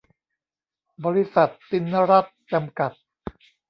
[1.05, 2.91] บริษัท ติณรัตน์ จำกัด